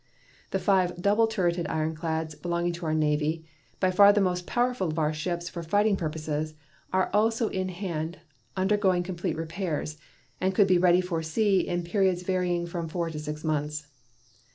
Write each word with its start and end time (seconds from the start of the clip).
The 0.49 0.57
five 0.57 0.99
double 0.99 1.27
turreted 1.27 1.69
ironclads 1.69 2.33
belonging 2.33 2.73
to 2.73 2.87
our 2.87 2.93
Navy, 2.95 3.45
by 3.79 3.91
far 3.91 4.11
the 4.11 4.19
most 4.19 4.47
powerful 4.47 4.87
of 4.87 4.97
our 4.97 5.13
ships 5.13 5.47
for 5.47 5.61
fighting 5.61 5.95
purposes, 5.95 6.55
are 6.91 7.11
also 7.13 7.49
in 7.49 7.69
hand 7.69 8.17
undergoing 8.57 9.03
complete 9.03 9.37
repairs, 9.37 9.99
and 10.41 10.55
could 10.55 10.65
be 10.65 10.79
ready 10.79 11.01
for 11.01 11.21
sea 11.21 11.59
in 11.59 11.83
periods 11.83 12.23
varying 12.23 12.65
from 12.65 12.87
four 12.89 13.11
to 13.11 13.19
six 13.19 13.43
months. 13.43 13.89